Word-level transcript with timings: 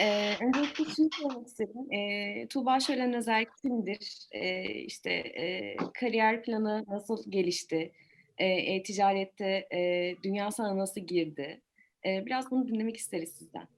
Eee, 0.00 0.36
öncelikle 0.46 0.84
şunu 0.84 1.08
sormak 1.20 1.46
istedim. 1.46 1.90
Eee, 1.92 2.46
Tuğba 2.50 2.80
Şölen 2.80 3.12
Özer 3.14 3.46
kimdir? 3.62 4.18
Eee, 4.34 4.64
işte, 4.86 5.10
eee, 5.10 5.76
kariyer 6.00 6.42
planı 6.42 6.84
nasıl 6.88 7.30
gelişti? 7.30 7.92
Eee, 8.40 8.74
e-ticarette, 8.74 9.68
eee, 9.72 10.16
dünya 10.22 10.50
sana 10.50 10.76
nasıl 10.78 11.00
girdi? 11.00 11.60
Eee, 12.04 12.22
biraz 12.26 12.50
bunu 12.50 12.68
dinlemek 12.68 12.96
isteriz 12.96 13.30
sizden. 13.38 13.68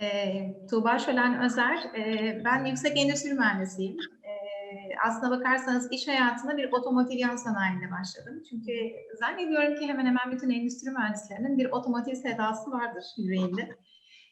Eee, 0.00 0.56
Tuğba 0.70 0.98
Şölen 0.98 1.42
Özer, 1.44 1.78
eee, 1.96 2.42
ben 2.44 2.64
yüksek 2.64 2.98
endüstri 2.98 3.32
mühendisiyim. 3.34 3.96
Eee, 4.24 4.96
aslına 5.06 5.30
bakarsanız 5.38 5.92
iş 5.92 6.08
hayatına 6.08 6.56
bir 6.56 6.72
otomotiv 6.72 7.16
yan 7.18 7.36
sanayinde 7.36 7.90
başladım. 8.00 8.42
Çünkü 8.50 8.72
zannediyorum 9.20 9.74
ki 9.80 9.86
hemen 9.88 10.06
hemen 10.06 10.32
bütün 10.32 10.50
endüstri 10.50 10.90
mühendislerinin 10.90 11.58
bir 11.58 11.66
otomotiv 11.70 12.14
sedası 12.14 12.70
vardır 12.70 13.04
yüreğinde. 13.16 13.68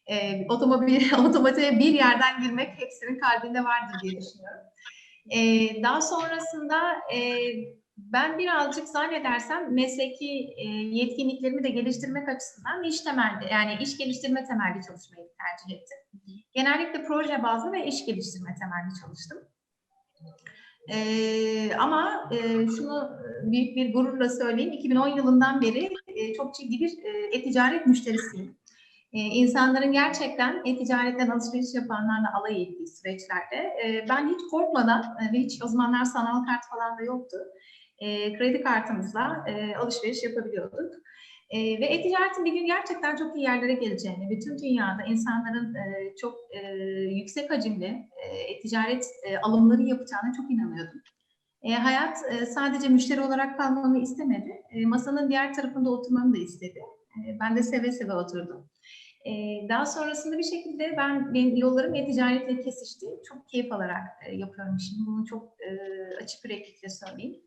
Eee, 0.09 0.47
otomobil, 0.51 1.03
otomotive 1.29 1.79
bir 1.79 1.93
yerden 1.95 2.43
girmek 2.43 2.69
hepsinin 2.81 3.19
kalbinde 3.19 3.65
vardır 3.65 3.97
diye 4.03 4.13
düşünüyorum. 4.21 4.61
Eee, 5.31 5.83
daha 5.83 6.01
sonrasında 6.01 6.83
eee, 7.13 7.75
ben 7.97 8.39
birazcık 8.39 8.89
zannedersem 8.89 9.75
mesleki 9.75 10.27
eee, 10.27 10.71
yetkinliklerimi 10.71 11.65
de 11.65 11.69
geliştirmek 11.69 12.29
açısından 12.29 12.85
iş 12.85 13.01
temelli, 13.01 13.45
yani 13.53 13.73
iş 13.83 13.99
geliştirme 13.99 14.45
temelli 14.45 14.75
çalışmayı 14.87 15.29
tercih 15.39 15.77
ettim. 15.81 15.99
Genellikle 16.55 17.05
proje 17.05 17.43
bazlı 17.43 17.73
ve 17.73 17.87
iş 17.87 18.07
geliştirme 18.07 18.55
temelli 18.61 19.01
çalıştım. 19.01 19.39
Eee, 20.89 21.75
ama 21.79 22.31
eee, 22.33 22.67
şunu 22.77 23.11
büyük 23.43 23.77
bir 23.77 23.93
gururla 23.93 24.29
söyleyeyim, 24.29 24.73
2010 24.73 25.09
yılından 25.17 25.63
beri 25.63 25.91
eee, 26.09 26.35
çok 26.35 26.55
ciddi 26.55 26.81
bir 26.81 26.93
e-ticaret 27.33 27.87
müşterisiyim. 27.87 28.57
Eee, 29.15 29.23
insanların 29.23 29.93
gerçekten 29.93 30.63
e-ticaretten 30.67 31.29
alışveriş 31.31 31.75
yapanlarla 31.75 32.29
alay 32.41 32.63
ettiği 32.63 32.89
süreçlerde 32.89 33.57
eee, 33.85 34.07
ben 34.11 34.29
hiç 34.29 34.41
korkmadan 34.51 35.05
ve 35.35 35.39
hiç 35.39 35.63
o 35.65 35.69
zamanlar 35.69 36.05
sanal 36.05 36.45
kart 36.47 36.63
falan 36.71 36.99
da 36.99 37.03
yoktu. 37.05 37.37
Eee, 38.01 38.39
kredi 38.39 38.63
kartımızla 38.63 39.45
alışveriş 39.83 40.23
yapabiliyorduk. 40.25 40.93
Ve 41.55 41.87
e-ticaretin 41.87 42.45
bir 42.45 42.53
gün 42.53 42.67
gerçekten 42.67 43.17
çok 43.17 43.37
iyi 43.37 43.43
yerlere 43.45 43.75
geleceğini, 43.75 44.31
bütün 44.31 44.59
dünyada 44.59 45.03
insanların 45.09 45.75
çok 46.21 46.35
yüksek 47.11 47.51
hacimli 47.51 48.09
e-ticaret 48.49 49.07
alımları 49.43 49.83
yapacağına 49.83 50.33
çok 50.37 50.51
inanıyordum. 50.51 51.01
Eee, 51.65 51.75
hayat 51.75 52.19
eee, 52.33 52.47
sadece 52.47 52.89
müşteri 52.89 53.21
olarak 53.23 53.59
kalmamı 53.59 53.99
istemedi. 54.01 54.63
Eee, 54.75 54.87
masanın 54.87 55.31
diğer 55.31 55.55
tarafında 55.55 55.91
oturmamı 55.91 56.35
da 56.35 56.39
istedi. 56.39 56.81
Eee, 57.27 57.39
ben 57.41 57.57
de 57.57 57.63
seve 57.63 57.93
seve 57.93 58.13
oturdum. 58.13 58.71
Eee, 59.25 59.67
daha 59.69 59.87
sonrasında 59.87 60.39
bir 60.39 60.43
şekilde 60.43 60.95
ben 60.97 61.35
benim 61.35 61.57
yollarım 61.57 61.95
e-ticaretle 61.95 62.61
kesişti. 62.61 63.07
Çok 63.29 63.49
keyif 63.49 63.73
alarak 63.73 64.03
eee, 64.29 64.37
yapıyorum 64.37 64.77
işimi. 64.77 65.07
Bunu 65.07 65.25
çok 65.27 65.55
eee, 65.61 66.17
açık 66.23 66.45
yüreklilikle 66.45 66.89
söyleyeyim. 66.89 67.41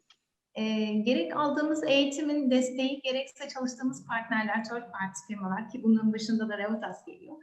Eee, 0.58 0.94
gerek 0.94 1.38
aldığımız 1.38 1.84
eğitimin 1.84 2.52
desteği, 2.52 3.02
gerekse 3.04 3.48
çalıştığımız 3.50 4.06
partnerler, 4.08 4.64
third 4.64 4.84
party 4.92 5.20
firmalar 5.28 5.70
ki 5.70 5.84
bunun 5.84 6.14
başında 6.14 6.50
da 6.50 6.58
Revotas 6.58 7.06
geliyor. 7.06 7.36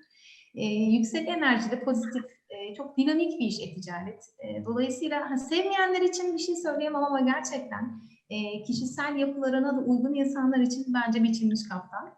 Eee, 0.55 0.85
yüksek 0.85 1.29
enerjili, 1.29 1.81
pozitif, 1.85 2.23
eee, 2.51 2.75
çok 2.77 2.99
dinamik 2.99 3.41
bir 3.41 3.47
iş 3.47 3.61
e-ticaret. 3.61 4.23
Eee, 4.45 4.63
dolayısıyla 4.67 5.31
ha, 5.31 5.37
sevmeyenler 5.39 6.01
için 6.03 6.35
bir 6.35 6.39
şey 6.39 6.57
söyleyemem 6.57 7.05
ama 7.05 7.21
gerçekten 7.21 8.01
eee, 8.31 8.63
kişisel 8.67 9.17
yapılarına 9.17 9.77
da 9.77 9.81
uygun 9.81 10.15
insanlar 10.15 10.59
için 10.59 10.85
bence 10.95 11.23
biçilmiş 11.23 11.61
kaftan. 11.69 12.15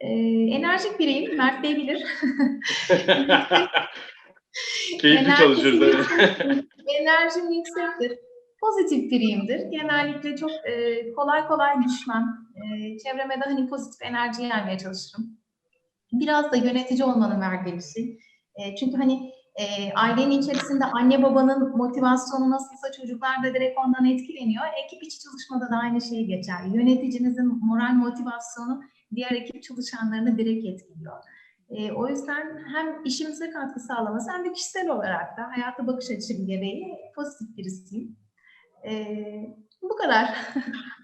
Eee, 0.00 0.50
enerjik 0.50 0.98
biriyim, 0.98 1.36
Mert 1.36 1.62
Bey 1.62 1.76
bilir. 1.76 2.04
Keyifli 5.00 5.30
yüksektir, 5.50 6.66
enerjim 7.00 7.52
yüksektir. 7.52 8.18
Pozitif 8.60 9.10
biriyimdir. 9.10 9.60
Genellikle 9.70 10.36
çok 10.36 10.50
eee, 10.50 11.12
kolay 11.12 11.46
kolay 11.48 11.74
düşmem. 11.84 12.24
Eee, 12.56 12.98
çevreme 12.98 13.34
de 13.34 13.40
hani 13.44 13.68
pozitif 13.68 14.02
enerji 14.02 14.42
yaymaya 14.42 14.78
çalışırım. 14.78 15.38
Biraz 16.12 16.52
da 16.52 16.56
yönetici 16.56 17.04
olmanın 17.04 17.40
verdiği 17.40 17.74
bir 17.76 17.82
şey. 17.94 18.18
Eee, 18.58 18.74
çünkü 18.80 18.96
hani 18.96 19.32
eee, 19.58 19.92
ailenin 19.96 20.42
içerisinde 20.42 20.84
anne 20.84 21.22
babanın 21.22 21.76
motivasyonu 21.76 22.50
nasılsa 22.50 22.92
çocuklar 23.00 23.42
da 23.44 23.54
direkt 23.54 23.78
ondan 23.86 24.04
etkileniyor. 24.04 24.64
Ekip 24.84 25.02
içi 25.02 25.18
çalışmada 25.20 25.70
da 25.72 25.76
aynı 25.76 26.00
şey 26.00 26.24
geçer. 26.26 26.60
Yöneticinizin 26.74 27.66
moral 27.66 27.92
motivasyonu 27.94 28.82
diğer 29.14 29.30
ekip 29.32 29.62
çalışanlarını 29.62 30.38
direkt 30.38 30.66
etkiliyor. 30.66 31.16
Eee, 31.70 31.92
o 31.92 32.08
yüzden 32.08 32.64
hem 32.74 33.04
işimize 33.04 33.50
katkı 33.50 33.80
sağlaması 33.80 34.30
hem 34.32 34.44
de 34.44 34.52
kişisel 34.52 34.88
olarak 34.90 35.38
da 35.38 35.50
hayata 35.56 35.86
bakış 35.86 36.10
açım 36.10 36.46
gereği 36.46 36.94
pozitif 37.14 37.56
birisiyim. 37.56 38.16
Eee, 38.84 39.56
bu 39.82 39.96
kadar. 39.96 40.34